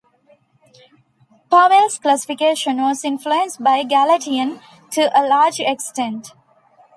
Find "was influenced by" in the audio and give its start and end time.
2.81-3.83